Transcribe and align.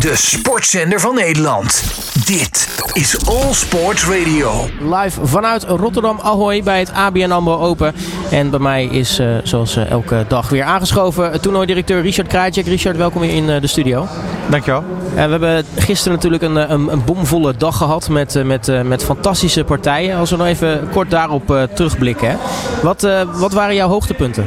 De 0.00 0.16
sportzender 0.16 1.00
van 1.00 1.14
Nederland. 1.14 1.84
Dit 2.26 2.80
is 2.92 3.26
All 3.26 3.52
Sports 3.52 4.04
Radio. 4.04 4.68
Live 4.80 5.26
vanuit 5.26 5.64
Rotterdam 5.64 6.18
Ahoy 6.22 6.62
bij 6.62 6.78
het 6.78 6.92
ABN 6.92 7.30
AMRO 7.30 7.58
Open. 7.58 7.94
En 8.30 8.50
bij 8.50 8.58
mij 8.58 8.84
is, 8.84 9.20
uh, 9.20 9.36
zoals 9.42 9.76
uh, 9.76 9.90
elke 9.90 10.24
dag, 10.28 10.48
weer 10.48 10.62
aangeschoven 10.62 11.40
toernooidirecteur 11.40 12.02
Richard 12.02 12.28
Krajcek. 12.28 12.66
Richard, 12.66 12.96
welkom 12.96 13.20
weer 13.20 13.34
in 13.34 13.44
uh, 13.44 13.60
de 13.60 13.66
studio. 13.66 14.06
Dankjewel. 14.50 14.84
we 15.14 15.20
hebben 15.20 15.64
gisteren 15.76 16.12
natuurlijk 16.12 16.42
een, 16.42 16.72
een, 16.72 16.92
een 16.92 17.04
bomvolle 17.04 17.56
dag 17.56 17.76
gehad 17.76 18.08
met, 18.08 18.44
met, 18.44 18.84
met 18.84 19.04
fantastische 19.04 19.64
partijen. 19.64 20.16
Als 20.16 20.30
we 20.30 20.36
nog 20.36 20.46
even 20.46 20.88
kort 20.92 21.10
daarop 21.10 21.68
terugblikken. 21.74 22.28
Hè. 22.28 22.36
Wat, 22.82 23.08
wat 23.32 23.52
waren 23.52 23.74
jouw 23.74 23.88
hoogtepunten? 23.88 24.46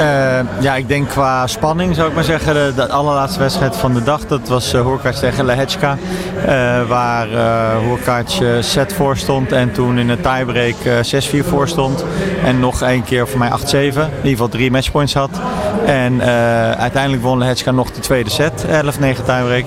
Uh, 0.00 0.40
ja, 0.60 0.74
ik 0.74 0.88
denk 0.88 1.08
qua 1.08 1.46
spanning 1.46 1.94
zou 1.94 2.08
ik 2.08 2.14
maar 2.14 2.24
zeggen. 2.24 2.74
De, 2.74 2.88
allerlaatste 2.88 3.38
wedstrijd 3.38 3.76
van 3.76 3.94
de 3.94 4.02
dag, 4.02 4.26
dat 4.26 4.48
was 4.48 4.74
uh, 4.74 5.06
tegen 5.20 5.44
Lehechka. 5.44 5.98
Uh, 6.36 6.88
waar 6.88 7.30
uh, 7.30 7.86
Hoorkaart 7.86 8.42
set 8.60 8.92
voor 8.92 9.16
stond 9.16 9.52
en 9.52 9.72
toen 9.72 9.98
in 9.98 10.06
de 10.06 10.20
tiebreak 10.20 10.74
6-4 11.44 11.46
voor 11.48 11.68
stond. 11.68 12.04
En 12.44 12.60
nog 12.60 12.82
één 12.82 13.04
keer 13.04 13.28
voor 13.28 13.38
mij 13.38 13.50
8-7. 13.50 13.52
In 13.72 13.82
ieder 13.82 14.08
geval 14.22 14.48
drie 14.48 14.70
matchpoints 14.70 15.14
had. 15.14 15.40
En 15.86 16.22
uiteindelijk 16.78 17.22
won 17.22 17.38
Lehechka 17.38 17.70
nog 17.70 17.90
de 17.90 18.00
tweede 18.00 18.30
set, 18.30 18.64
11-9 18.66 18.68
tiebreak. 19.00 19.64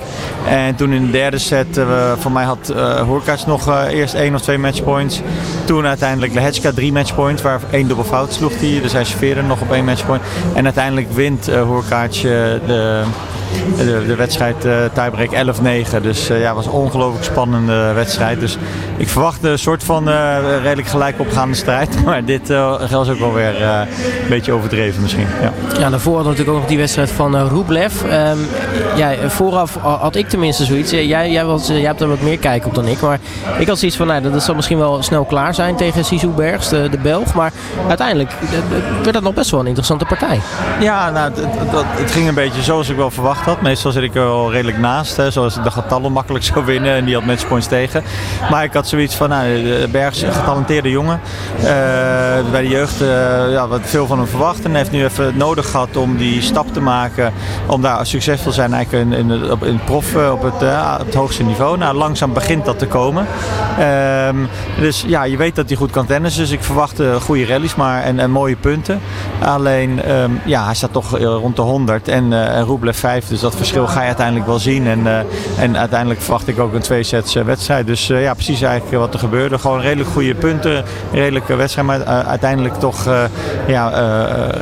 En 0.48 0.74
toen 0.74 0.92
in 0.92 1.06
de 1.06 1.12
derde 1.12 1.38
set, 1.38 1.80
voor 2.18 2.32
mij 2.32 2.44
had 2.44 2.72
Hoorkaart 3.06 3.46
nog 3.46 3.86
eerst 3.88 4.14
één 4.14 4.34
of 4.34 4.40
twee 4.40 4.58
matchpoints. 4.58 5.20
Toen 5.64 5.86
uiteindelijk 5.86 6.34
Lehechka 6.34 6.72
drie 6.72 6.92
matchpoints, 6.92 7.42
waar 7.42 7.60
één 7.70 7.86
dubbel 7.86 8.04
fout 8.04 8.32
sloeg 8.32 8.60
hij. 8.60 8.80
Dus 8.82 8.92
hij 8.92 9.04
serveerde 9.04 9.42
nog 9.42 9.60
op 9.60 9.72
één 9.72 9.84
matchpoint. 9.84 10.22
En 10.54 10.64
uiteindelijk 10.64 11.12
wint 11.12 11.48
uh, 11.48 11.62
Hoorkaartje 11.62 12.60
de, 12.66 13.02
de, 13.76 14.04
de 14.06 14.14
wedstrijd 14.14 14.64
uh, 14.64 14.76
tiebreak 14.92 15.56
11-9. 15.98 16.02
Dus 16.02 16.30
uh, 16.30 16.40
ja, 16.40 16.46
het 16.46 16.54
was 16.54 16.66
een 16.66 16.72
ongelooflijk 16.72 17.24
spannende 17.24 17.92
wedstrijd. 17.94 18.40
Dus 18.40 18.58
ik 18.96 19.08
verwachtte 19.08 19.48
een 19.48 19.58
soort 19.58 19.84
van 19.84 20.08
uh, 20.08 20.36
redelijk 20.62 20.88
gelijk 20.88 21.20
opgaande 21.20 21.56
strijd. 21.56 21.96
Maar 22.04 22.24
dit 22.24 22.48
was 22.90 23.08
ook 23.08 23.18
wel 23.18 23.32
weer 23.32 23.62
een 23.62 23.88
beetje 24.28 24.52
overdreven 24.52 25.02
misschien. 25.02 25.26
Ja, 25.42 25.52
ja 25.78 25.90
daarvoor 25.90 26.14
hadden 26.14 26.32
we 26.32 26.38
natuurlijk 26.38 26.48
ook 26.48 26.58
nog 26.58 26.68
die 26.68 26.78
wedstrijd 26.78 27.10
van 27.10 27.48
Rublev. 27.48 28.02
Um, 28.02 28.38
ja, 28.96 29.28
vooraf 29.28 29.74
had 29.74 30.16
ik 30.16 30.28
tenminste 30.28 30.64
zoiets. 30.64 30.90
Jij, 30.90 31.30
jij, 31.30 31.44
was, 31.44 31.66
jij 31.66 31.80
hebt 31.80 32.00
er 32.00 32.08
wat 32.08 32.20
meer 32.20 32.38
kijk 32.38 32.66
op 32.66 32.74
dan 32.74 32.86
ik. 32.86 33.00
Maar 33.00 33.18
ik 33.58 33.68
had 33.68 33.78
zoiets 33.78 33.96
van, 33.96 34.06
nou, 34.06 34.30
dat 34.30 34.42
zal 34.42 34.54
misschien 34.54 34.78
wel 34.78 35.02
snel 35.02 35.24
klaar 35.24 35.54
zijn 35.54 35.76
tegen 35.76 36.04
Sisu 36.04 36.28
Bergs, 36.28 36.68
de, 36.68 36.88
de 36.90 36.98
Belg. 36.98 37.34
Maar 37.34 37.52
uiteindelijk 37.88 38.32
werd 39.02 39.12
dat 39.12 39.22
nog 39.22 39.34
best 39.34 39.50
wel 39.50 39.60
een 39.60 39.66
interessante 39.66 40.04
partij. 40.04 40.40
Ja, 40.80 41.10
nou, 41.10 41.30
het, 41.30 41.44
het, 41.44 41.84
het 41.86 42.10
ging 42.10 42.28
een 42.28 42.34
beetje 42.34 42.62
zoals 42.62 42.88
ik 42.88 42.96
wel 42.96 43.10
had. 43.44 43.62
Meestal 43.62 43.92
zit 43.92 44.02
ik 44.02 44.14
er 44.14 44.24
wel 44.24 44.52
redelijk 44.52 44.78
naast. 44.78 45.16
Hè, 45.16 45.30
zoals 45.30 45.56
ik 45.56 45.62
de 45.62 45.70
getallen 45.70 46.12
makkelijk 46.12 46.44
zou 46.44 46.64
winnen. 46.64 46.94
En 46.94 47.04
die 47.04 47.14
had 47.14 47.24
matchpoints 47.24 47.66
tegen. 47.66 48.02
Maar 48.50 48.64
ik 48.64 48.72
had 48.72 48.88
zoiets 48.88 49.14
van, 49.14 49.28
nou, 49.28 49.88
Bergs 49.88 50.22
een 50.22 50.32
getalenteerde 50.32 50.90
jongen. 50.90 51.20
Uh, 51.56 51.64
bij 52.50 52.62
de 52.62 52.68
jeugd 52.68 53.02
uh, 53.02 53.08
ja, 53.50 53.68
wat 53.68 53.80
veel 53.82 54.06
van 54.06 54.18
hem 54.18 54.26
verwacht. 54.26 54.64
En 54.64 54.74
heeft 54.74 54.90
nu 54.90 55.04
even 55.04 55.36
nodig 55.36 55.70
gehad 55.70 55.96
om 55.96 56.16
die 56.16 56.42
stap 56.42 56.72
te 56.72 56.80
maken. 56.80 57.32
Om 57.66 57.82
daar 57.82 58.06
succesvol 58.06 58.50
te 58.50 58.56
zijn 58.56 58.72
eigenlijk 58.72 59.04
in, 59.04 59.30
in, 59.30 59.50
op, 59.50 59.64
in 59.64 59.80
prof 59.84 60.14
op 60.14 60.42
het, 60.42 60.70
het 61.04 61.14
hoogste 61.14 61.42
niveau. 61.42 61.78
Nou, 61.78 61.96
langzaam 61.96 62.32
begint 62.32 62.64
dat 62.64 62.78
te 62.78 62.86
komen. 62.86 63.26
Um, 64.28 64.48
dus 64.80 65.04
ja, 65.06 65.24
je 65.24 65.36
weet 65.36 65.54
dat 65.54 65.68
hij 65.68 65.76
goed 65.76 65.90
kan 65.90 66.06
tennissen. 66.06 66.42
Dus 66.42 66.50
ik 66.50 66.62
verwacht 66.62 67.00
goede 67.20 67.46
rallies 67.46 67.74
maar, 67.74 68.02
en, 68.02 68.18
en 68.18 68.30
mooie 68.30 68.56
punten. 68.56 69.00
Alleen, 69.42 70.10
um, 70.10 70.40
ja, 70.44 70.64
hij 70.64 70.74
staat 70.74 70.92
toch 70.92 71.18
rond 71.18 71.56
de 71.56 71.62
100 71.62 72.08
en, 72.08 72.30
uh, 72.30 72.56
en 72.56 72.66
Rublev 72.66 72.98
5. 72.98 73.32
Dus 73.34 73.42
dat 73.42 73.56
verschil 73.56 73.86
ga 73.86 74.00
je 74.00 74.06
uiteindelijk 74.06 74.46
wel 74.46 74.58
zien. 74.58 74.86
En, 74.86 74.98
uh, 74.98 75.18
en 75.58 75.78
uiteindelijk 75.78 76.20
verwacht 76.20 76.48
ik 76.48 76.58
ook 76.58 76.72
een 76.72 76.80
twee 76.80 77.02
sets 77.02 77.34
wedstrijd. 77.34 77.86
Dus 77.86 78.10
uh, 78.10 78.22
ja, 78.22 78.34
precies 78.34 78.62
eigenlijk 78.62 78.98
wat 79.00 79.14
er 79.14 79.18
gebeurde. 79.18 79.58
Gewoon 79.58 79.80
redelijk 79.80 80.08
goede 80.08 80.34
punten, 80.34 80.84
redelijke 81.12 81.54
wedstrijd. 81.54 81.86
Maar 81.86 82.04
uiteindelijk 82.04 82.74
toch 82.74 83.08
ja, 83.66 83.88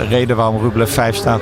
reden 0.09 0.37
waarom 0.37 0.61
Rublev 0.63 0.91
5 0.91 1.17
staat. 1.17 1.41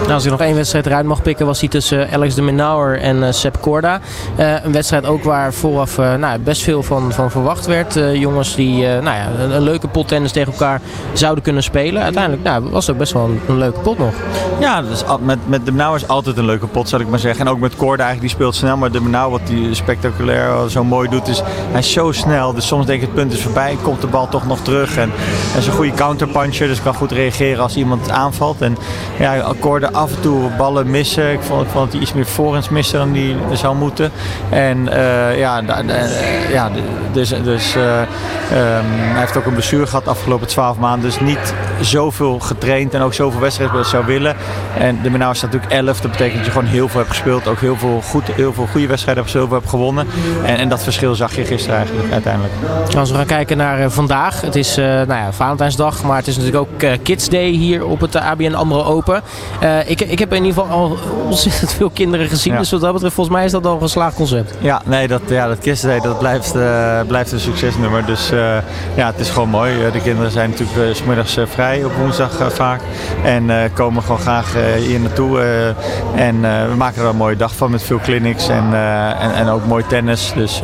Nou, 0.00 0.12
als 0.12 0.24
ik 0.24 0.30
nog 0.30 0.40
één 0.40 0.54
wedstrijd 0.54 0.86
eruit 0.86 1.06
mag 1.06 1.22
pikken, 1.22 1.46
was 1.46 1.58
die 1.58 1.68
tussen 1.68 2.10
Alex 2.10 2.34
de 2.34 2.42
Menauer 2.42 2.98
en 2.98 3.16
uh, 3.16 3.30
Sepp 3.30 3.60
Korda. 3.60 4.00
Uh, 4.38 4.64
een 4.64 4.72
wedstrijd 4.72 5.06
ook 5.06 5.22
waar 5.22 5.52
vooraf 5.52 5.96
nou, 5.96 6.38
best 6.38 6.62
veel 6.62 6.82
van, 6.82 7.12
van 7.12 7.30
verwacht 7.30 7.66
werd. 7.66 7.94
jongens 8.12 8.54
die 8.54 8.86
nou 8.86 9.04
ja, 9.04 9.26
een, 9.40 9.62
leuke 9.62 9.88
pot 9.88 10.08
tennis 10.08 10.32
tegen 10.32 10.52
elkaar 10.52 10.80
zouden 11.12 11.44
kunnen 11.44 11.62
spelen. 11.62 12.02
Uiteindelijk 12.02 12.42
nou, 12.42 12.70
was 12.70 12.86
het 12.86 12.98
best 12.98 13.12
wel 13.12 13.30
een, 13.46 13.58
leuke 13.58 13.80
pot 13.80 13.98
nog. 13.98 14.12
Ja, 14.60 14.82
met, 15.20 15.38
met 15.46 15.64
de 15.66 15.72
Menauer 15.72 15.96
is 15.96 16.08
altijd 16.08 16.36
een 16.36 16.44
leuke 16.44 16.66
pot, 16.66 16.88
zal 16.88 17.00
ik 17.00 17.08
maar 17.08 17.18
zeggen. 17.18 17.46
En 17.46 17.52
ook 17.52 17.60
met 17.60 17.76
Korda 17.76 18.04
eigenlijk, 18.04 18.20
die 18.20 18.30
speelt 18.30 18.54
snel. 18.54 18.76
Maar 18.76 18.90
de 18.90 19.00
Menauer, 19.00 19.30
wat 19.30 19.46
die 19.46 19.74
spectaculair 19.74 20.70
zo 20.70 20.84
mooi 20.84 21.08
doet, 21.08 21.28
is 21.28 21.42
hij 21.72 21.82
zo 21.82 22.12
snel. 22.12 22.54
Dus 22.54 22.66
soms 22.66 22.86
denk 22.86 23.00
ik 23.00 23.06
het 23.06 23.14
punt 23.14 23.32
is 23.32 23.42
voorbij, 23.42 23.76
komt 23.82 24.00
de 24.00 24.06
bal 24.06 24.28
toch 24.28 24.46
nog 24.46 24.60
terug. 24.60 24.96
En 24.96 25.10
hij 25.14 25.60
is 25.60 25.66
een 25.66 25.72
goede 25.72 25.94
counterpuncher, 25.94 26.66
dus 26.66 26.82
kan 26.82 26.94
goed 26.94 27.12
reageren 27.12 27.62
als 27.62 27.76
iemand 27.76 28.10
aanvalt. 28.10 28.60
En 28.60 28.76
ja, 29.18 29.52
Korda 29.58 29.89
af 29.92 30.10
en 30.14 30.20
toe 30.20 30.50
ballen 30.56 30.90
missen. 30.90 31.32
Ik 31.32 31.40
vond, 31.40 31.62
ik 31.62 31.68
vond 31.70 31.84
dat 31.84 31.92
hij 31.92 32.02
iets 32.02 32.12
meer 32.12 32.26
voorins 32.26 32.68
miste 32.68 32.96
dan 32.96 33.12
die 33.12 33.36
zou 33.52 33.76
moeten. 33.76 34.10
En 34.50 34.78
uh, 34.78 35.38
ja, 35.38 35.62
uh, 35.62 36.50
ja, 36.50 36.70
dus, 37.12 37.28
dus 37.28 37.76
uh, 37.76 38.00
um, 38.00 38.06
hij 38.50 39.20
heeft 39.20 39.36
ook 39.36 39.46
een 39.46 39.52
blessure 39.52 39.86
gehad 39.86 40.04
de 40.04 40.10
afgelopen 40.10 40.46
12 40.46 40.78
maanden. 40.78 41.10
Dus 41.10 41.20
niet 41.20 41.54
zoveel 41.80 42.38
getraind 42.38 42.94
en 42.94 43.00
ook 43.00 43.14
zoveel 43.14 43.40
wedstrijden 43.40 43.84
zou 43.84 44.06
willen. 44.06 44.36
En 44.78 44.98
de 45.02 45.10
Menau 45.10 45.34
staat 45.34 45.52
natuurlijk 45.52 45.86
11. 45.86 46.00
Dat 46.00 46.10
betekent 46.10 46.36
dat 46.36 46.44
je 46.44 46.50
gewoon 46.52 46.66
heel 46.68 46.88
veel 46.88 46.98
hebt 47.00 47.12
gespeeld. 47.12 47.48
Ook 47.48 47.60
heel 47.60 47.76
veel, 47.76 48.00
goed, 48.02 48.26
heel 48.26 48.52
veel 48.52 48.66
goede 48.66 48.86
wedstrijden 48.86 49.22
hebt, 49.22 49.36
zoveel 49.36 49.56
hebt 49.56 49.68
gewonnen. 49.68 50.06
En, 50.44 50.56
en 50.56 50.68
dat 50.68 50.82
verschil 50.82 51.14
zag 51.14 51.36
je 51.36 51.44
gisteren 51.44 51.76
eigenlijk 51.76 52.12
uiteindelijk. 52.12 52.52
Als 52.96 53.10
we 53.10 53.16
gaan 53.16 53.26
kijken 53.26 53.56
naar 53.56 53.90
vandaag. 53.90 54.40
Het 54.40 54.56
is 54.56 54.76
nou 54.76 55.06
ja, 55.06 55.32
Valentijnsdag, 55.32 56.02
maar 56.02 56.16
het 56.16 56.26
is 56.26 56.36
natuurlijk 56.36 56.62
ook 56.72 57.02
Kids 57.02 57.28
Day 57.28 57.48
hier 57.50 57.86
op 57.86 58.00
het 58.00 58.16
ABN 58.16 58.54
AMRO 58.54 58.82
Open. 58.82 59.22
Ik, 59.86 60.00
ik 60.00 60.18
heb 60.18 60.32
in 60.32 60.44
ieder 60.44 60.62
geval 60.62 60.78
al 60.78 60.98
ontzettend 61.24 61.72
veel 61.72 61.90
kinderen 61.90 62.28
gezien. 62.28 62.52
Ja. 62.52 62.58
Dus 62.58 62.70
wat 62.70 62.80
dat 62.80 62.92
betreft, 62.92 63.14
volgens 63.14 63.36
mij 63.36 63.44
is 63.44 63.50
dat 63.50 63.66
al 63.66 63.74
een 63.74 63.80
geslaagd 63.80 64.14
concept. 64.14 64.54
Ja, 64.60 64.82
nee, 64.84 65.08
dat, 65.08 65.22
ja, 65.28 65.46
dat 65.46 65.58
Kids 65.58 65.82
dat 65.82 66.18
blijft, 66.18 66.56
uh, 66.56 67.00
blijft 67.06 67.32
een 67.32 67.40
succesnummer. 67.40 68.06
Dus 68.06 68.32
uh, 68.32 68.38
ja, 68.94 69.06
het 69.06 69.18
is 69.18 69.30
gewoon 69.30 69.48
mooi. 69.48 69.72
De 69.92 70.00
kinderen 70.00 70.30
zijn 70.30 70.50
natuurlijk 70.50 70.78
uh, 70.78 70.94
smiddags 70.94 71.38
vrij 71.44 71.84
op 71.84 71.92
woensdag 71.92 72.52
vaak. 72.52 72.80
En 73.24 73.50
komen 73.72 74.02
gewoon 74.02 74.18
graag 74.20 74.54
hier 74.78 75.00
naartoe. 75.00 75.40
en 76.14 76.40
we 76.40 76.74
maken 76.76 77.02
er 77.02 77.08
een 77.08 77.16
mooie 77.16 77.36
dag 77.36 77.54
van 77.56 77.70
met 77.70 77.82
veel 77.82 77.98
clinics 77.98 78.48
en, 78.48 78.74
en, 79.18 79.34
en, 79.34 79.48
ook 79.48 79.66
mooi 79.66 79.84
tennis. 79.86 80.32
Dus 80.34 80.60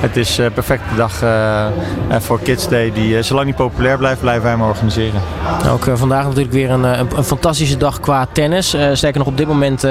het 0.00 0.16
is 0.16 0.38
een 0.38 0.52
perfecte 0.52 0.94
dag 0.96 1.12
voor 2.18 2.40
Kids 2.40 2.68
Day. 2.68 2.92
Die, 2.92 3.22
zolang 3.22 3.46
die 3.46 3.54
populair 3.54 3.98
blijft, 3.98 4.20
blijven 4.20 4.42
wij 4.42 4.52
hem 4.52 4.62
organiseren. 4.62 5.20
Ook 5.70 5.86
vandaag 5.94 6.24
natuurlijk 6.24 6.52
weer 6.52 6.70
een, 6.70 6.84
een, 6.84 7.08
een 7.16 7.24
fantastische 7.24 7.76
dag 7.76 8.00
qua 8.00 8.26
tennis. 8.32 8.51
Uh, 8.52 8.60
sterker 8.92 9.18
nog, 9.18 9.28
op 9.28 9.36
dit 9.36 9.46
moment 9.46 9.84
uh, 9.84 9.90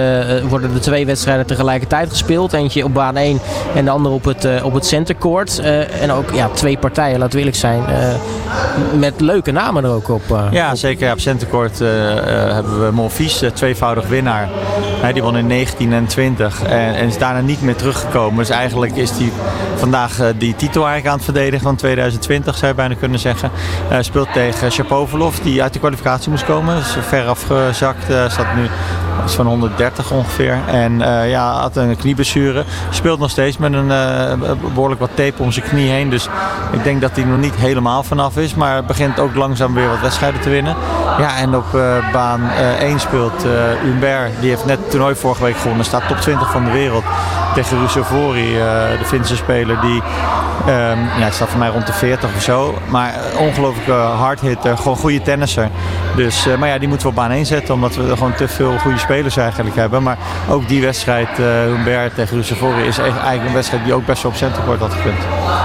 worden 0.49 0.73
de 0.73 0.79
twee 0.79 1.05
wedstrijden 1.05 1.45
tegelijkertijd 1.45 2.09
gespeeld. 2.09 2.53
Eentje 2.53 2.83
op 2.83 2.93
baan 2.93 3.17
1 3.17 3.39
en 3.75 3.85
de 3.85 3.91
andere 3.91 4.15
op 4.15 4.23
het, 4.23 4.45
uh, 4.45 4.65
op 4.65 4.73
het 4.73 4.85
centercourt. 4.85 5.59
en 5.99 6.11
ook 6.11 6.31
ja, 6.33 6.49
twee 6.49 6.77
partijen, 6.77 7.19
laten 7.19 7.33
we 7.33 7.37
eerlijk 7.37 7.57
zijn, 7.57 7.83
met 8.99 9.21
leuke 9.21 9.51
namen 9.51 9.83
er 9.83 9.89
ook 9.89 10.09
op. 10.09 10.21
ja, 10.51 10.75
zeker. 10.75 11.05
Ja, 11.05 11.11
op 11.11 11.19
centercourt 11.19 11.79
hebben 11.79 12.85
we 12.85 12.91
Monfils, 12.91 13.43
tweevoudig 13.53 14.07
winnaar. 14.07 14.49
die 15.13 15.21
won 15.21 15.37
in 15.37 15.47
19 15.47 15.93
en 15.93 16.05
20 16.05 16.63
en, 16.63 16.95
en, 16.95 17.07
is 17.07 17.17
daarna 17.17 17.41
niet 17.41 17.61
meer 17.61 17.75
teruggekomen. 17.75 18.37
Dus 18.37 18.49
eigenlijk 18.49 18.95
is 18.95 19.09
hij 19.11 19.31
vandaag 19.75 20.33
die 20.37 20.55
titel 20.55 20.81
eigenlijk 20.81 21.07
aan 21.07 21.15
het 21.15 21.23
verdedigen 21.23 21.61
van 21.61 21.75
2020, 21.75 22.57
zou 22.57 22.71
je 22.71 22.77
bijna 22.77 22.95
kunnen 22.95 23.19
zeggen. 23.19 23.51
speelt 23.99 24.33
tegen 24.33 24.71
Shapovalov, 24.71 25.37
die 25.37 25.61
uit 25.63 25.73
de 25.73 25.79
kwalificatie 25.79 26.29
moest 26.29 26.45
komen. 26.45 26.77
Is 26.77 26.95
ver 27.07 27.27
afgezakt, 27.27 28.03
staat 28.03 28.50
nu 28.55 28.67
is 29.25 29.33
van 29.33 29.45
130 29.45 30.11
ongeveer. 30.11 30.59
En 30.67 30.91
uh, 30.91 31.29
ja, 31.29 31.51
had 31.51 31.75
een 31.75 31.97
knieblessure. 31.97 32.63
Speelt 32.89 33.19
nog 33.19 33.29
steeds 33.29 33.57
met 33.57 33.73
een 33.73 33.89
uh, 33.89 34.51
behoorlijk 34.73 34.99
wat 34.99 35.09
tape 35.13 35.43
om 35.43 35.51
zijn 35.51 35.65
knie 35.65 35.89
heen. 35.89 36.09
Dus 36.09 36.29
ik 36.71 36.83
denk 36.83 37.01
dat 37.01 37.15
hij 37.15 37.23
nog 37.23 37.39
niet 37.39 37.55
helemaal 37.55 38.03
vanaf 38.03 38.37
is. 38.37 38.55
Maar 38.55 38.83
begint 38.83 39.19
ook 39.19 39.35
langzaam 39.35 39.73
weer 39.73 39.89
wat 39.89 40.01
wedstrijden 40.01 40.41
te 40.41 40.49
winnen. 40.49 40.75
Ja, 41.17 41.37
en 41.37 41.55
op 41.55 41.65
uh, 41.75 42.11
baan 42.11 42.49
1 42.79 42.99
speelt 42.99 43.45
Humbert. 43.83 44.31
Die 44.39 44.49
heeft 44.49 44.65
net 44.65 44.79
het 44.79 44.89
toernooi 44.89 45.15
vorige 45.15 45.43
week 45.43 45.57
gewonnen. 45.57 45.85
Staat 45.85 46.07
top 46.07 46.17
20 46.17 46.51
van 46.51 46.65
de 46.65 46.71
wereld. 46.71 47.03
Tegen 47.53 47.79
Rusovori, 47.79 48.53
de 48.99 49.05
Finse 49.05 49.35
speler, 49.35 49.81
die 49.81 50.01
um, 50.67 50.99
ja, 51.19 51.31
staat 51.31 51.49
voor 51.49 51.59
mij 51.59 51.69
rond 51.69 51.87
de 51.87 51.93
40 51.93 52.35
of 52.35 52.41
zo. 52.41 52.77
Maar 52.89 53.13
ongelooflijk 53.37 53.87
hard 53.97 54.39
hitter, 54.39 54.77
gewoon 54.77 54.97
goede 54.97 55.21
tennisser. 55.21 55.69
Dus, 56.15 56.47
maar 56.59 56.69
ja, 56.69 56.77
die 56.77 56.87
moeten 56.87 57.07
we 57.07 57.13
op 57.13 57.19
baan 57.19 57.31
1 57.31 57.45
zetten, 57.45 57.73
omdat 57.73 57.95
we 57.95 58.07
gewoon 58.07 58.35
te 58.35 58.47
veel 58.47 58.77
goede 58.77 58.97
spelers 58.97 59.37
eigenlijk 59.37 59.75
hebben. 59.75 60.03
Maar 60.03 60.17
ook 60.49 60.67
die 60.67 60.81
wedstrijd, 60.81 61.29
Humbert 61.65 62.15
tegen 62.15 62.37
Rusovori, 62.37 62.83
is 62.83 62.97
eigenlijk 62.97 63.45
een 63.47 63.53
wedstrijd 63.53 63.83
die 63.83 63.93
ook 63.93 64.05
best 64.05 64.23
wel 64.23 64.31
op 64.31 64.37
centercourt 64.37 64.79
had 64.79 64.93
gekund. 64.93 65.17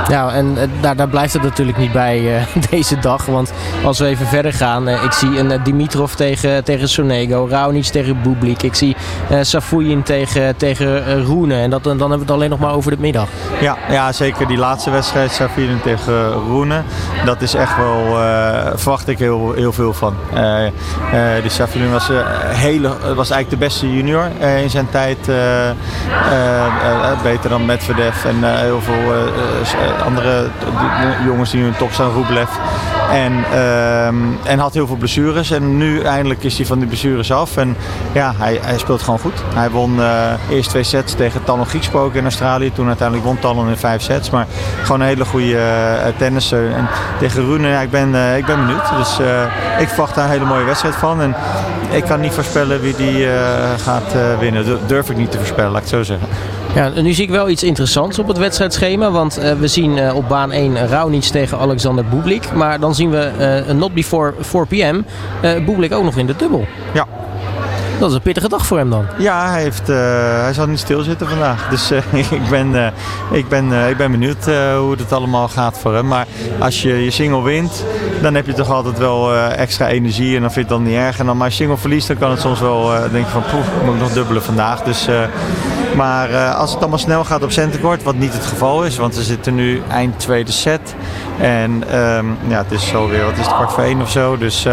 Ja, 0.08 0.32
en 0.32 0.56
daar, 0.80 0.96
daar 0.96 1.08
blijft 1.08 1.32
het 1.32 1.42
natuurlijk 1.42 1.78
niet 1.78 1.92
bij 1.92 2.46
deze 2.70 2.98
dag. 2.98 3.26
Want 3.26 3.52
als 3.84 3.98
we 3.98 4.06
even 4.06 4.26
verder 4.26 4.52
gaan, 4.52 4.88
ik 4.88 5.12
zie 5.12 5.38
een 5.38 5.62
Dimitrov 5.62 6.12
tegen, 6.12 6.64
tegen 6.64 6.88
Sonego, 6.88 7.46
Raonic 7.50 7.84
tegen 7.84 8.22
Bublik. 8.22 8.62
Ik 8.62 8.74
zie 8.74 8.96
uh, 9.30 10.00
tegen, 10.02 10.56
tegen 10.56 11.08
uh, 11.08 11.24
Roene. 11.24 11.54
En 11.54 11.70
dan 11.82 11.98
hebben 11.98 12.18
we 12.18 12.24
het 12.24 12.30
alleen 12.30 12.50
nog 12.50 12.58
maar 12.58 12.72
over 12.72 12.90
de 12.90 12.96
middag. 13.00 13.28
Ja, 13.60 13.76
ja 13.88 14.12
zeker 14.12 14.46
die 14.46 14.56
laatste 14.56 14.90
wedstrijd, 14.90 15.30
Safuyin 15.30 15.80
tegen 15.80 16.32
Roene. 16.32 16.82
Dat 17.24 17.42
is 17.42 17.54
echt 17.54 17.76
wel, 17.76 18.06
uh, 18.08 18.66
verwacht 18.74 19.08
ik 19.08 19.18
heel, 19.18 19.52
heel 19.52 19.72
veel 19.72 19.92
van. 19.92 20.14
die 21.42 21.50
Safuyin 21.50 21.92
was, 21.92 22.10
hele, 22.46 22.88
was 23.14 23.30
eigenlijk 23.30 23.50
de 23.50 23.56
beste 23.56 23.92
junior 23.92 24.24
in 24.62 24.70
zijn 24.70 24.90
tijd. 24.90 25.18
beter 27.22 27.50
dan 27.50 27.64
Medvedev 27.64 28.24
en 28.24 28.58
heel 28.58 28.80
veel 28.80 29.12
andere 30.04 30.48
jongens 31.24 31.50
die 31.50 31.62
nu 31.62 31.72
top 31.78 31.92
staan, 31.92 32.12
Rublev. 32.12 32.48
En, 33.24 33.44
ehm, 33.52 34.16
en 34.44 34.58
had 34.58 34.74
heel 34.74 34.86
veel 34.86 34.96
blessures. 34.96 35.50
En 35.50 35.76
nu 35.76 36.00
eindelijk 36.00 36.44
is 36.44 36.56
hij 36.56 36.66
van 36.66 36.78
die 36.78 36.88
blessures 36.88 37.32
af. 37.32 37.56
En 37.56 37.76
ja, 38.12 38.34
hij, 38.36 38.58
hij 38.62 38.78
speelt 38.78 39.02
gewoon 39.02 39.18
goed. 39.18 39.42
Hij 39.54 39.70
won 39.70 39.96
uh, 39.98 40.32
eerst 40.50 40.70
twee 40.70 40.82
sets 40.82 41.14
tegen 41.14 41.44
Talon 41.44 41.66
Griekspook 41.66 42.14
in 42.14 42.22
Australië. 42.22 42.72
Toen 42.72 42.86
uiteindelijk 42.86 43.26
won 43.26 43.38
Talon 43.38 43.68
in 43.68 43.76
vijf 43.76 44.02
sets. 44.02 44.30
Maar 44.30 44.46
gewoon 44.82 45.00
een 45.00 45.06
hele 45.06 45.24
goede 45.24 45.52
uh, 45.52 46.16
tennisser. 46.16 46.72
En 46.72 46.88
tegen 47.18 47.44
Rune, 47.44 47.68
ja, 47.68 47.80
ik, 47.80 47.90
ben, 47.90 48.08
uh, 48.08 48.36
ik 48.36 48.46
ben 48.46 48.66
benieuwd. 48.66 48.96
Dus 48.98 49.18
ik 49.78 49.88
verwacht 49.88 50.14
daar 50.14 50.24
een 50.24 50.30
hele 50.30 50.44
mooie 50.44 50.64
wedstrijd 50.64 50.94
van. 50.94 51.20
En 51.20 51.34
ik 51.90 52.04
kan 52.04 52.20
niet 52.20 52.32
voorspellen 52.32 52.80
wie 52.80 52.96
die 52.96 53.26
gaat 53.76 54.14
winnen. 54.40 54.66
Dat 54.66 54.88
durf 54.88 55.10
ik 55.10 55.16
niet 55.16 55.30
te 55.30 55.38
voorspellen, 55.38 55.70
laat 55.70 55.82
ik 55.82 55.90
het 55.90 55.96
zo 55.96 56.02
zeggen. 56.02 56.28
Ja, 56.74 56.88
nu 57.00 57.12
zie 57.12 57.24
ik 57.24 57.30
wel 57.30 57.48
iets 57.48 57.62
interessants 57.62 58.18
op 58.18 58.28
het 58.28 58.38
wedstrijdschema. 58.38 59.10
Want 59.10 59.34
we 59.34 59.68
zien 59.68 60.12
op 60.12 60.28
baan 60.28 60.52
1 60.52 60.88
Raonic 60.88 61.22
tegen 61.22 61.58
Alexander 61.58 62.04
Bublik. 62.04 62.52
Maar 62.52 62.80
dan 62.80 62.94
zien 62.94 63.05
we 63.10 63.64
uh, 63.68 63.74
not 63.74 63.94
before 63.94 64.34
4 64.40 64.66
p.m. 64.66 65.02
Bublik 65.40 65.92
ook 65.92 66.04
nog 66.04 66.16
in 66.16 66.26
de 66.26 66.36
dubbel. 66.36 66.66
Ja, 66.94 67.06
dat 67.98 68.08
is 68.08 68.14
een 68.14 68.22
pittige 68.22 68.48
dag 68.48 68.66
voor 68.66 68.78
hem 68.78 68.90
dan. 68.90 69.06
Ja, 69.18 69.50
hij, 69.50 69.62
heeft, 69.62 69.90
uh, 69.90 69.96
hij 70.40 70.52
zal 70.52 70.66
niet 70.66 70.78
stilzitten 70.78 71.28
vandaag. 71.28 71.68
Dus 71.68 71.92
uh, 71.92 71.98
ik, 72.40 72.48
ben, 72.50 72.72
uh, 72.72 72.86
ik, 73.30 73.48
ben, 73.48 73.72
ik 73.88 73.96
ben 73.96 74.10
benieuwd 74.10 74.44
hoe 74.44 74.94
het 74.96 75.12
allemaal 75.12 75.48
gaat 75.48 75.78
voor 75.78 75.94
hem. 75.94 76.06
Maar 76.06 76.26
als 76.58 76.82
je 76.82 77.04
je 77.04 77.10
single 77.10 77.42
wint, 77.42 77.84
dan 78.22 78.34
heb 78.34 78.46
je 78.46 78.52
toch 78.52 78.70
altijd 78.70 78.98
wel 78.98 79.34
extra 79.34 79.88
energie. 79.88 80.34
En 80.34 80.40
dan 80.40 80.52
vind 80.52 80.68
je 80.68 80.74
het 80.74 80.82
dan 80.82 80.92
niet 80.92 81.00
erg. 81.00 81.18
En 81.18 81.26
dan 81.26 81.36
maar 81.36 81.44
als 81.44 81.56
je 81.56 81.62
single 81.62 81.80
verliest, 81.80 82.06
dan 82.06 82.18
kan 82.18 82.30
het 82.30 82.40
soms 82.40 82.60
wel 82.60 82.90
denken 83.12 83.30
van 83.30 83.42
poeh, 83.42 83.84
moet 83.84 83.94
ik 83.94 84.00
nog 84.00 84.12
dubbelen 84.12 84.42
vandaag. 84.42 84.82
Dus, 84.82 85.08
maar 85.96 86.52
als 86.54 86.70
het 86.70 86.80
allemaal 86.80 86.98
snel 86.98 87.24
gaat 87.24 87.42
op 87.42 87.50
centercourt, 87.50 88.02
wat 88.02 88.14
niet 88.14 88.32
het 88.32 88.46
geval 88.46 88.84
is. 88.84 88.96
Want 88.96 89.16
we 89.16 89.22
zitten 89.22 89.54
nu 89.54 89.82
eind 89.88 90.18
tweede 90.18 90.52
set. 90.52 90.94
En 91.40 91.70
um, 91.98 92.36
ja, 92.48 92.58
het 92.62 92.72
is 92.72 92.88
zo 92.88 93.08
weer, 93.08 93.24
wat 93.24 93.38
is 93.38 93.46
het, 93.46 93.54
kwart 93.54 93.72
voor 93.72 93.82
één 93.82 94.00
of 94.00 94.10
zo. 94.10 94.36
Dus 94.36 94.66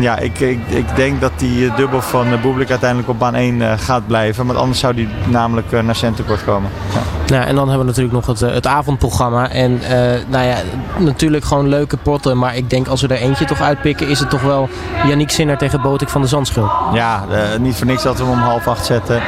ja, 0.00 0.18
ik, 0.18 0.40
ik, 0.40 0.60
ik 0.68 0.96
denk 0.96 1.20
dat 1.20 1.32
die 1.36 1.74
dubbel 1.74 2.02
van 2.02 2.40
Boeblik 2.42 2.70
uiteindelijk 2.70 3.08
op 3.08 3.18
baan 3.18 3.34
1 3.34 3.54
uh, 3.54 3.72
eh, 3.72 3.78
gaat 3.78 4.06
blijven. 4.06 4.46
Want 4.46 4.58
anders 4.58 4.78
zou 4.78 4.94
die 4.94 5.08
namelijk 5.26 5.82
naar 5.82 5.96
centercourt 5.96 6.44
komen. 6.44 6.70
Ja. 6.94 7.23
Nou, 7.26 7.44
en 7.44 7.54
dan 7.54 7.68
hebben 7.68 7.78
we 7.78 7.84
natuurlijk 7.84 8.14
nog 8.14 8.26
het, 8.26 8.42
eh, 8.42 8.52
het 8.52 8.66
avondprogramma. 8.66 9.50
En 9.50 9.80
nou 10.28 10.44
ja, 10.44 10.56
natuurlijk 10.98 11.44
gewoon 11.44 11.68
leuke 11.68 11.96
potten. 11.96 12.38
Maar 12.38 12.56
ik 12.56 12.70
denk 12.70 12.88
als 12.88 13.00
we 13.00 13.08
er 13.08 13.20
eentje 13.20 13.44
toch 13.44 13.60
uitpikken, 13.60 14.08
is 14.08 14.18
het 14.18 14.30
toch 14.30 14.42
wel 14.42 14.68
Yannick 15.06 15.30
Sinner 15.30 15.58
tegen 15.58 15.80
Botik 15.80 16.08
van 16.08 16.20
de 16.20 16.26
Zandschul. 16.26 16.70
Ja, 16.92 17.24
niet 17.58 17.76
voor 17.76 17.86
niks 17.86 18.02
dat 18.02 18.18
we 18.18 18.24
hem 18.24 18.32
om 18.32 18.38
half 18.38 18.68
acht 18.68 18.84
zetten. 18.84 19.22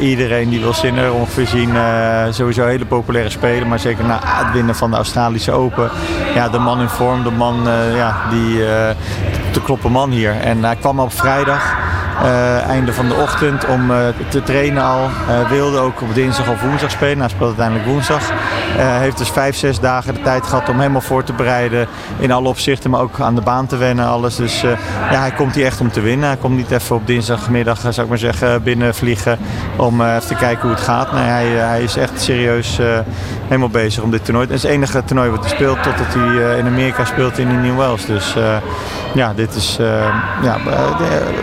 iedereen 0.00 0.48
die 0.48 0.60
wil 0.60 0.72
Sinner 0.72 1.12
ongeveer 1.12 1.46
zien. 1.46 1.70
sowieso 2.30 2.66
hele 2.66 2.86
populaire 2.86 3.30
speler. 3.30 3.66
Maar 3.66 3.78
zeker 3.78 4.04
na 4.04 4.20
het 4.22 4.52
winnen 4.52 4.74
van 4.74 4.90
de 4.90 4.96
Australische 4.96 5.52
Open. 5.52 5.90
Ja, 6.34 6.48
de 6.48 6.58
man 6.58 6.80
in 6.80 6.88
vorm, 6.88 7.22
de 7.22 7.30
man 7.30 7.60
ja, 7.94 8.16
die 8.30 8.64
te 9.52 9.62
kloppen 9.62 9.92
man 9.92 10.10
hier. 10.10 10.40
En 10.40 10.64
hij 10.64 10.76
kwam 10.76 11.00
op 11.00 11.12
vrijdag. 11.12 11.76
Uh, 12.22 12.66
einde 12.68 12.92
van 12.92 13.08
de 13.08 13.14
ochtend 13.14 13.66
om 13.66 13.90
uh, 13.90 13.96
te 14.28 14.42
trainen 14.42 14.82
al. 14.82 15.08
Uh, 15.28 15.48
wilde 15.48 15.78
ook 15.78 16.02
op 16.02 16.14
dinsdag 16.14 16.48
of 16.48 16.62
woensdag 16.62 16.90
spelen. 16.90 17.18
Hij 17.18 17.28
speelt 17.28 17.48
uiteindelijk 17.48 17.86
woensdag. 17.86 18.22
heeft 18.76 19.18
dus 19.18 19.30
vijf, 19.30 19.56
zes 19.56 19.80
dagen 19.80 20.14
de 20.14 20.22
tijd 20.22 20.46
gehad 20.46 20.68
om 20.68 20.78
helemaal 20.78 21.00
voor 21.00 21.24
te 21.24 21.32
bereiden. 21.32 21.86
In 22.18 22.32
alle 22.32 22.48
opzichten, 22.48 22.90
maar 22.90 23.00
ook 23.00 23.20
aan 23.20 23.34
de 23.34 23.40
baan 23.40 23.66
te 23.66 23.76
wennen. 23.76 24.06
Alles. 24.06 24.36
Dus 24.36 24.60
ja, 25.10 25.20
hij 25.20 25.30
komt 25.30 25.54
hier 25.54 25.64
echt 25.64 25.80
om 25.80 25.90
te 25.90 26.00
winnen. 26.00 26.28
Hij 26.28 26.36
komt 26.36 26.56
niet 26.56 26.70
even 26.70 26.96
op 26.96 27.06
dinsdagmiddag, 27.06 27.80
zou 27.80 28.00
ik 28.00 28.08
maar 28.08 28.18
zeggen, 28.18 28.62
binnenvliegen. 28.62 29.38
Om 29.76 30.02
even 30.02 30.26
te 30.26 30.34
kijken 30.34 30.62
hoe 30.62 30.70
het 30.70 30.80
gaat. 30.80 31.12
Nee, 31.12 31.24
hij, 31.24 31.46
hij 31.46 31.82
is 31.82 31.96
echt 31.96 32.20
serieus 32.20 32.78
helemaal 33.44 33.68
bezig 33.68 34.02
om 34.02 34.10
dit 34.10 34.24
toernooi. 34.24 34.46
Het 34.46 34.56
is 34.56 34.62
het 34.62 34.72
enige 34.72 35.04
toernooi 35.04 35.30
wat 35.30 35.40
hij 35.40 35.48
speelt 35.48 35.82
totdat 35.82 36.14
hij 36.14 36.58
in 36.58 36.66
Amerika 36.66 37.04
speelt 37.04 37.38
in 37.38 37.60
New 37.60 37.76
Wales. 37.76 38.06
Dus 38.06 38.34
ja, 39.14 39.32
dit 39.34 39.54
is 39.54 39.78
ja, 40.42 40.56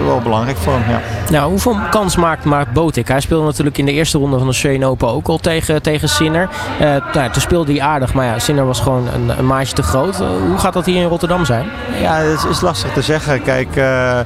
wel 0.06 0.22
belangrijk 0.24 0.58
Ja. 0.88 1.02
Nou, 1.30 1.50
hoeveel 1.50 1.78
kans 1.90 2.16
maakt 2.16 2.46
Maart 2.46 2.74
Botik? 2.74 3.08
Hij 3.08 3.20
speelde 3.20 3.46
natuurlijk 3.46 3.78
in 3.78 3.86
de 3.86 3.92
eerste 3.92 4.18
ronde 4.18 4.32
van 4.32 4.46
de 4.46 4.52
Australian 4.52 4.90
Open 4.90 5.08
ook 5.08 5.28
al 5.28 5.38
tegen, 5.38 5.82
tegen 5.82 6.10
Sinner. 6.10 6.50
Uh, 6.82 6.88
nou, 7.14 7.32
toen 7.32 7.42
speelde 7.42 7.72
hij 7.72 7.82
aardig, 7.82 8.14
maar 8.14 8.26
ja, 8.26 8.40
Sinner 8.40 8.66
was 8.66 8.80
gewoon 8.80 9.08
een, 9.08 9.38
een 9.38 9.46
maatje 9.48 9.76
te 9.76 9.84
groot. 9.84 10.22
Uh, 10.22 10.28
hoe 10.48 10.58
gaat 10.58 10.74
dat 10.74 10.86
hier 10.86 11.02
in 11.02 11.08
Rotterdam 11.08 11.46
zijn? 11.46 11.66
Ja, 12.02 12.16
het 12.16 12.46
is, 12.50 12.62
lastig 12.62 12.94
te 12.94 13.02
zeggen. 13.02 13.42
Kijk, 13.42 13.76
uh, 13.76 14.20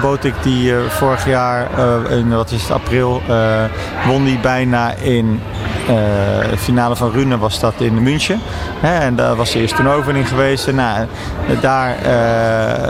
Botik 0.00 0.34
die 0.42 0.74
vorig 0.88 1.26
jaar, 1.26 1.68
in 2.10 2.34
wat 2.34 2.50
is 2.50 2.62
het, 2.62 2.70
april, 2.70 3.22
won 4.06 4.24
die 4.24 4.38
bijna 4.38 4.92
in 4.92 5.40
de 6.50 6.58
finale 6.58 6.96
van 6.96 7.10
Rune 7.10 7.38
was 7.38 7.60
dat 7.60 7.74
in 7.78 8.02
München. 8.02 8.40
Hè, 8.80 8.98
en 8.98 9.16
daar 9.16 9.36
was 9.36 9.52
de 9.52 9.60
eerste 9.60 9.76
toernooioefening 9.76 10.28
geweest. 10.28 10.72
Nou, 10.72 11.06
daar, 11.60 12.08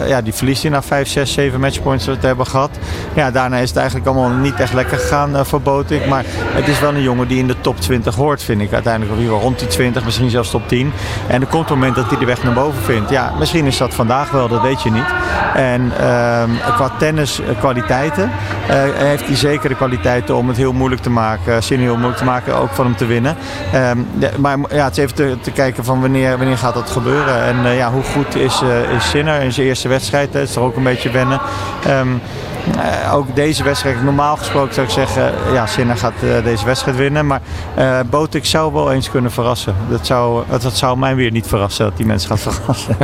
ja, 0.09 0.23
die 0.23 0.33
verliest 0.33 0.63
hij 0.63 0.71
na 0.71 0.83
5, 0.83 1.09
6, 1.09 1.33
7 1.33 1.61
matchpoints 1.61 2.05
te 2.05 2.27
hebben 2.27 2.47
gehad. 2.47 2.71
Ja, 3.15 3.31
daarna 3.31 3.57
is 3.57 3.69
het 3.69 3.79
eigenlijk 3.79 4.07
allemaal 4.07 4.31
niet 4.31 4.61
echt 4.61 4.73
lekker 4.73 4.99
gegaan 4.99 5.31
uh, 5.31 5.45
voor 5.45 5.61
Botik. 5.61 6.07
Maar 6.07 6.25
het 6.29 6.69
is 6.69 6.81
wel 6.81 6.95
een 6.95 7.03
jongen 7.03 7.29
die 7.29 7.39
in 7.39 7.47
de 7.47 7.61
top 7.61 7.81
20 7.81 8.15
hoort, 8.15 8.43
vind 8.43 8.61
ik. 8.61 8.73
Uiteindelijk 8.73 9.33
of 9.33 9.41
rond 9.43 9.59
die 9.59 9.69
20, 9.69 10.05
misschien 10.05 10.31
zelfs 10.31 10.51
top 10.51 10.69
10. 10.69 10.93
En 11.27 11.41
er 11.41 11.47
komt 11.47 11.71
een 11.71 11.79
moment 11.79 11.97
dat 11.97 12.11
hij 12.11 12.19
de 12.19 12.25
weg 12.25 12.43
naar 12.43 12.53
boven 12.53 12.83
vindt. 12.83 13.11
Ja, 13.11 13.33
misschien 13.39 13.67
is 13.67 13.79
dat 13.79 13.95
vandaag 13.95 14.31
wel, 14.31 14.49
dat 14.49 14.63
weet 14.63 14.83
je 14.83 14.91
niet. 14.91 15.13
En 15.55 15.83
uh, 16.01 16.43
qua 16.75 16.91
tenniskwaliteiten 16.99 18.31
heeft 18.67 19.27
hij 19.27 19.37
zeker 19.37 19.69
de 19.69 19.75
kwaliteiten 19.75 20.37
om 20.37 20.49
het 20.49 20.57
heel 20.57 20.73
moeilijk 20.73 21.03
te 21.03 21.11
maken. 21.11 21.63
Zin 21.63 21.81
heel 21.81 21.95
moeilijk 21.95 22.17
te 22.17 22.25
maken, 22.25 22.55
ook 22.55 22.71
van 22.71 22.85
hem 22.85 22.97
te 22.97 23.07
winnen. 23.07 23.37
Um, 23.75 24.07
maar 24.39 24.59
ja, 24.71 24.85
het 24.85 24.97
is 24.97 25.03
even 25.03 25.15
te, 25.15 25.37
te, 25.41 25.51
kijken 25.51 25.85
van 25.85 26.01
wanneer, 26.01 26.39
wanneer 26.39 26.59
gaat 26.59 26.75
dat 26.75 26.91
gebeuren. 26.91 27.43
En 27.43 27.57
uh, 27.65 27.77
ja, 27.77 27.93
hoe 27.93 28.03
goed 28.03 28.35
is, 28.35 28.63
is 28.97 29.11
Sinner 29.11 29.41
in 29.41 29.53
zijn 29.53 29.67
eerste 29.67 29.89
wedstrijd. 29.89 30.33
Het 30.33 30.49
is 30.49 30.57
er 30.57 30.63
ook 30.63 30.77
een 30.77 30.83
beetje 30.83 31.11
wennen. 31.11 31.41
Um, 31.89 32.21
uh, 32.69 33.15
ook 33.15 33.35
deze 33.35 33.65
wedstrijd, 33.65 34.03
normaal 34.03 34.37
gesproken 34.37 34.75
zou 34.75 34.87
ik 34.87 34.93
zeggen, 34.93 35.33
ja, 35.53 35.67
Sinner 35.67 35.97
gaat 35.97 36.13
uh, 36.25 36.45
deze 36.45 36.65
wedstrijd 36.65 36.97
winnen. 36.97 37.27
Maar 37.27 37.41
uh, 37.79 38.01
Botik 38.11 38.47
zou 38.47 38.73
wel 38.73 38.93
eens 38.93 39.11
kunnen 39.11 39.31
verrassen. 39.31 39.75
Dat 39.91 40.07
zou, 40.07 40.45
dat 40.61 40.77
zou 40.77 40.99
mij 40.99 41.15
weer 41.15 41.31
niet 41.31 41.47
verrassen 41.47 41.85
dat 41.85 41.97
die 41.97 42.07
mensen 42.07 42.29
gaat 42.29 42.55
verrassen. 42.55 42.97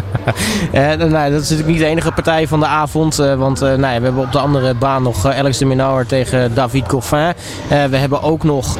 nou, 1.12 1.30
dat 1.30 1.42
is 1.42 1.50
natuurlijk 1.50 1.68
niet 1.68 1.78
de 1.78 1.84
enige 1.84 2.12
partij 2.12 2.48
van 2.48 2.60
de 2.60 2.66
avond. 2.66 3.16
want 3.16 3.60
nou, 3.60 3.78
we 3.78 3.86
hebben 3.86 4.22
op 4.22 4.32
de 4.32 4.38
andere 4.38 4.74
baan 4.74 5.02
nog 5.02 5.26
Alex 5.26 5.58
de 5.58 5.64
Minauer 5.64 6.06
tegen 6.06 6.54
David 6.54 6.88
Goffin. 6.88 7.32
we 7.68 7.96
hebben 7.96 8.22
ook 8.22 8.42
nog 8.42 8.76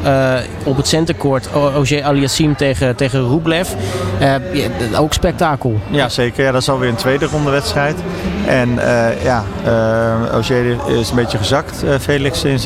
op 0.63 0.77
het 0.77 0.87
centercourt 0.87 1.53
Ogier 1.53 2.03
Aliassim 2.03 2.55
tegen, 2.55 2.95
tegen 2.95 3.27
Rublev. 3.27 3.69
ook 4.95 5.13
spektakel. 5.13 5.79
Ja, 5.89 6.09
zeker. 6.09 6.43
Ja, 6.43 6.51
dat 6.51 6.61
is 6.61 6.69
alweer 6.69 6.89
een 6.89 6.95
tweede 6.95 7.25
ronde 7.25 7.49
wedstrijd. 7.49 7.95
En 8.45 8.79
ja, 9.23 9.43
Ogier 10.33 10.68
is 10.87 11.09
een 11.09 11.15
beetje 11.15 11.37
gezakt. 11.37 11.83
Uh, 11.83 11.95
Felix 11.99 12.43
in, 12.43 12.51
in 12.51 12.59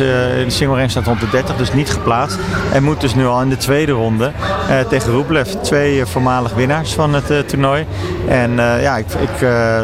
de 0.46 0.46
single 0.48 0.90
staat 0.90 1.06
rond 1.06 1.20
de 1.20 1.30
30, 1.30 1.56
dus 1.56 1.74
niet 1.74 1.90
geplaatst. 1.90 2.38
En 2.74 2.84
moet 2.84 3.02
dus 3.02 3.16
nu 3.16 3.26
al 3.26 3.42
in 3.42 3.50
de 3.50 3.58
tweede 3.58 3.92
ronde 3.92 4.32
uh, 4.70 4.80
tegen 4.80 5.12
Rublev. 5.12 5.48
Twee 5.62 6.06
voormalig 6.06 6.54
winnaars 6.54 6.94
van 6.94 7.14
het 7.14 7.48
toernooi. 7.50 7.86
En 8.28 8.56
ja, 8.56 8.98
ik, 8.98 9.06
ik, 9.14 9.40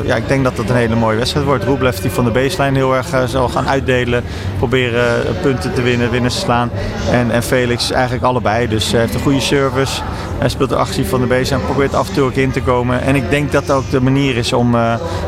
ja, 0.05 0.15
ik 0.15 0.27
denk 0.27 0.43
dat 0.43 0.55
dat 0.55 0.69
een 0.69 0.75
hele 0.75 0.95
mooie 0.95 1.17
wedstrijd 1.17 1.45
wordt. 1.45 1.63
Rublev 1.63 1.97
die 1.97 2.11
van 2.11 2.25
de 2.25 2.31
baseline 2.31 2.77
heel 2.77 2.95
erg 2.95 3.07
zal 3.25 3.49
gaan 3.49 3.67
uitdelen. 3.67 4.23
Proberen 4.57 5.35
punten 5.41 5.73
te 5.73 5.81
winnen, 5.81 6.11
winners 6.11 6.33
te 6.33 6.39
slaan. 6.39 6.71
En, 7.11 7.31
en 7.31 7.43
Felix 7.43 7.91
eigenlijk 7.91 8.23
allebei. 8.23 8.67
Dus 8.67 8.91
heeft 8.91 9.13
een 9.13 9.19
goede 9.19 9.39
service. 9.39 10.01
Hij 10.39 10.49
speelt 10.49 10.69
de 10.69 10.75
actie 10.75 11.05
van 11.05 11.21
de 11.21 11.27
baseline. 11.27 11.65
Probeert 11.65 11.93
af 11.93 12.07
en 12.07 12.13
toe 12.13 12.23
ook 12.23 12.33
in 12.33 12.51
te 12.51 12.61
komen. 12.61 13.01
En 13.01 13.15
ik 13.15 13.29
denk 13.29 13.51
dat 13.51 13.65
dat 13.65 13.77
ook 13.77 13.89
de 13.89 14.01
manier 14.01 14.37
is 14.37 14.53
om, 14.53 14.75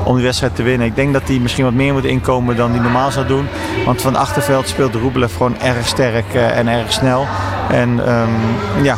om 0.06 0.15
die 0.15 0.24
wedstrijd 0.24 0.56
te 0.56 0.63
winnen. 0.63 0.88
Ik 0.88 0.96
denk 0.96 1.13
dat 1.13 1.27
hij 1.27 1.39
misschien 1.39 1.63
wat 1.63 1.74
meer 1.74 1.94
moet 1.94 2.06
inkomen 2.06 2.56
dan 2.56 2.72
die 2.72 2.82
normaal 2.82 3.12
zou 3.12 3.27
doen. 3.27 3.48
Want 3.86 4.01
van 4.01 4.15
achterveld 4.15 4.68
speelt 4.68 4.96
Rublev 4.96 5.38
gewoon 5.38 5.60
erg 5.60 5.88
sterk 5.88 6.34
uh, 6.34 6.58
en 6.58 6.68
erg 6.68 6.94
snel. 6.94 7.27
En 7.71 8.05
ehm, 8.05 8.83
ja, 8.83 8.97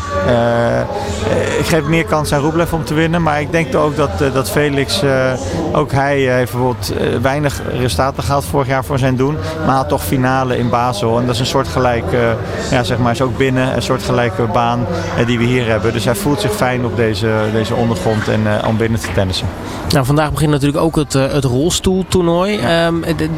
ik 1.60 1.66
geef 1.66 1.84
meer 1.84 2.06
kans 2.06 2.34
aan 2.34 2.42
Rublev 2.42 2.74
om 2.74 2.84
te 2.84 2.94
winnen. 2.94 3.22
Maar 3.22 3.42
ik 3.42 3.52
denk 3.52 3.76
ook 3.76 3.96
dat, 3.96 4.10
dat 4.34 4.50
Felix, 4.50 5.02
ook 5.72 5.92
hij 5.92 6.18
heeft 6.18 6.52
bijvoorbeeld 6.52 6.94
weinig 7.22 7.62
resultaten 7.72 8.24
gehad 8.24 8.46
vorig 8.46 8.68
jaar 8.68 8.86
voor 8.86 9.00
zijn 9.00 9.16
doen. 9.16 9.38
Maar 9.66 9.76
had 9.76 9.90
toch 9.90 10.04
finale 10.04 10.58
in 10.58 10.70
Basel. 10.70 11.20
En 11.20 11.26
dat 11.26 11.34
is 11.34 11.40
een 11.40 11.46
soort 11.46 11.68
gelijke, 11.68 12.36
ja, 12.72 12.84
zeg 12.84 12.98
maar, 12.98 13.12
is 13.12 13.22
ook 13.22 13.38
binnen 13.38 13.76
een 13.76 13.82
soort 13.82 14.04
gelijke 14.04 14.44
baan 14.44 14.86
die 15.26 15.38
we 15.38 15.44
hier 15.44 15.68
hebben. 15.68 15.94
Dus 15.94 16.06
hij 16.06 16.16
voelt 16.16 16.42
zich 16.42 16.56
fijn 16.56 16.86
op 16.86 16.96
deze, 16.96 17.32
deze 17.54 17.76
ondergrond 17.76 18.28
en 18.28 18.66
om 18.68 18.78
binnen 18.78 19.00
te 19.00 19.12
tennissen. 19.14 19.48
Nou, 19.90 20.06
vandaag 20.06 20.32
begint 20.32 20.52
natuurlijk 20.52 20.84
ook 20.84 20.96
het, 20.96 21.14
het 21.14 21.44
rolstoeltoernooi. 21.44 22.58
Ehm, 22.58 22.96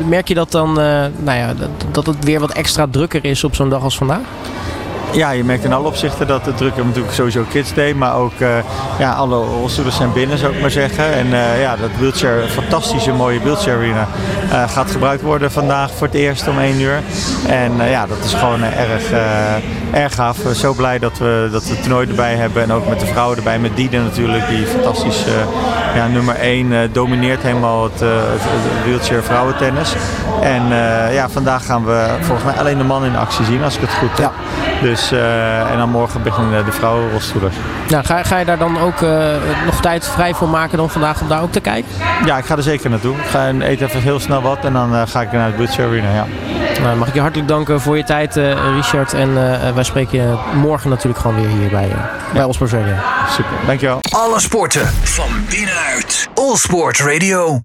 merk 0.07 0.27
je 0.27 0.33
dat 0.33 0.51
dan, 0.51 0.73
nou 0.73 1.37
ja, 1.37 1.53
dat, 1.53 1.69
dat 1.91 2.05
het 2.05 2.23
weer 2.23 2.39
wat 2.39 2.51
extra 2.51 2.87
drukker 2.91 3.25
is 3.25 3.43
op 3.43 3.55
zo'n 3.55 3.69
dag 3.69 3.83
als 3.83 3.97
vandaag? 3.97 4.21
Ja, 5.15 5.29
je 5.29 5.43
merkt 5.43 5.63
in 5.63 5.74
alle 5.74 5.88
opzichten 5.88 6.27
dat 6.27 6.45
het 6.45 6.57
drukker 6.57 6.86
natuurlijk 6.86 7.13
sowieso 7.13 7.45
Kids 7.50 7.74
Day, 7.74 7.93
maar 7.93 8.15
ook 8.15 8.39
uh, 8.39 8.50
ja, 9.00 9.13
alle 9.13 9.36
rolstoelers 9.36 9.95
zijn 9.95 10.13
binnen, 10.13 10.38
zou 10.38 10.53
ik 10.53 10.62
maar 10.62 10.72
zeggen. 10.72 11.13
En 11.13 11.27
uh, 11.27 11.62
ja, 11.62 11.75
dat 11.75 11.89
wheelchair, 11.98 12.48
fantastische 12.48 13.12
mooie 13.12 13.39
wheelchair 13.39 13.77
arena 13.77 14.07
uh, 14.51 14.69
gaat 14.69 14.91
gebruikt 14.91 15.22
worden 15.22 15.51
vandaag 15.51 15.91
voor 15.91 16.07
het 16.07 16.15
eerst 16.15 16.48
om 16.48 16.60
1 16.60 16.81
uur. 16.81 17.01
En 17.48 17.72
ja, 17.89 18.05
dat 18.05 18.17
is 18.24 18.34
gewoon 18.34 18.63
erg, 18.63 19.12
erg 19.91 20.15
gaaf. 20.15 20.38
Zo 20.53 20.74
blij 20.74 21.00
dat 21.00 21.17
we, 21.17 21.50
dat 21.51 21.63
we 21.63 21.69
het 21.69 21.81
toernooi 21.81 22.07
erbij 22.07 22.36
hebben 22.36 22.63
en 22.63 22.72
ook 22.72 22.88
met 22.88 23.00
de 23.00 23.05
vrouwen 23.05 23.38
erbij, 23.38 23.60
met 23.60 23.75
Diede 23.75 24.00
natuurlijk, 24.00 24.48
die 24.48 24.65
fantastisch 24.65 25.24
ja, 25.95 26.07
nummer 26.07 26.36
1 26.36 26.89
domineert 26.91 27.41
helemaal 27.41 27.84
het, 27.84 28.03
wheelchair 28.84 29.24
vrouwentennis. 29.24 29.95
En 30.41 30.67
ja, 31.13 31.29
vandaag 31.29 31.65
gaan 31.65 31.86
we 31.86 32.07
volgens 32.22 32.43
mij 32.45 32.55
alleen 32.60 32.77
de 32.77 32.84
man 32.84 33.05
in 33.05 33.15
actie 33.15 33.45
zien, 33.45 33.63
als 33.63 33.75
ik 33.75 33.81
het 33.81 33.93
goed 33.93 34.17
heb. 34.17 34.31
Dus, 34.82 35.12
uh, 35.12 35.72
en 35.72 35.77
dan 35.77 35.89
morgen 35.89 36.24
beginnen 36.24 36.65
de 36.65 36.72
vrouwenrolstoelers. 36.72 37.55
Nou, 37.89 38.05
ga, 38.05 38.24
ga 38.24 38.38
je 38.38 38.46
daar 38.46 38.58
dan 38.58 38.79
ook 38.79 39.01
uh, 39.01 39.25
nog 39.65 39.82
tijd 39.82 40.08
vrij 40.08 40.34
voor 40.34 40.50
maken 40.50 40.77
dan 40.77 40.89
vandaag 40.89 41.22
om 41.22 41.27
daar 41.27 41.41
ook 41.41 41.51
te 41.51 41.60
kijken? 41.60 41.91
Ja, 42.25 42.38
ik 42.38 42.46
ga 42.46 42.55
er 42.55 42.63
zeker 42.63 42.89
naartoe. 42.89 43.15
Ik 43.15 43.25
ga 43.25 43.50
eten 43.50 43.88
even 43.88 44.01
heel 44.01 44.20
snel 44.20 44.41
wat 44.41 44.65
en 44.65 44.74
dan 44.74 44.94
uh, 44.94 45.01
ga 45.05 45.22
ik 45.22 45.32
naar 45.32 45.46
het 45.46 45.58
Butcher 45.58 45.88
Arena. 45.88 46.13
Ja. 46.13 46.25
Nou, 46.82 46.98
mag 46.98 47.08
ik 47.08 47.13
je 47.13 47.20
hartelijk 47.20 47.48
danken 47.48 47.82
voor 47.82 47.98
je 47.98 48.03
tijd, 48.03 48.36
Richard. 48.75 49.13
En 49.13 49.34
wij 49.75 49.84
spreken 49.84 50.22
je 50.22 50.38
morgen 50.53 50.89
natuurlijk 50.89 51.20
gewoon 51.20 51.36
weer 51.36 51.50
hier 51.50 51.70
bij, 51.70 51.91
bij 52.34 52.44
Allsport 52.44 52.72
Radio. 52.72 52.94
Super, 53.29 53.51
dankjewel. 53.65 54.00
Alle 54.12 54.39
sporten 54.39 54.88
van 55.03 55.29
binnenuit. 55.50 56.29
Allsport 56.34 57.00
Radio. 57.00 57.53